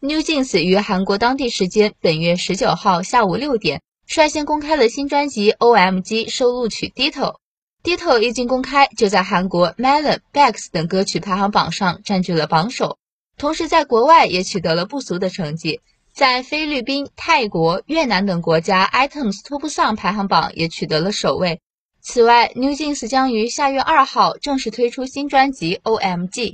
[0.00, 7.32] New Jeans 于韩国当地时间本月十九号下午六点率先公开了新专辑《O.M.G》收录曲《Ditto》。
[7.82, 12.98] Ditto 一经公开，就在韩国 Melon、Bex 等歌曲排行榜上占据了榜首，
[13.38, 15.80] 同时在国外也取得了不俗的成绩，
[16.14, 21.62] 在菲律宾、泰国、越南等国家 iTunes Top Song 排行榜也取得了首位。
[22.02, 26.50] 此外，New Jeans 将于下月二号正式推出新专辑《O.M.G》。